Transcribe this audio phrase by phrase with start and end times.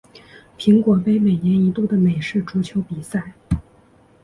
[0.57, 3.33] 苹果杯每年一度的美式足球比赛。